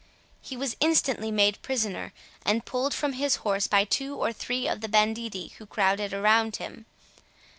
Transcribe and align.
He 0.41 0.57
was 0.57 0.75
instantly 0.79 1.29
made 1.29 1.61
prisoner, 1.61 2.11
and 2.43 2.65
pulled 2.65 2.91
from 2.91 3.13
his 3.13 3.35
horse 3.45 3.67
by 3.67 3.85
two 3.85 4.15
or 4.15 4.33
three 4.33 4.67
of 4.67 4.81
the 4.81 4.89
banditti 4.89 5.49
who 5.59 5.67
crowded 5.67 6.11
around 6.11 6.55
him. 6.55 6.87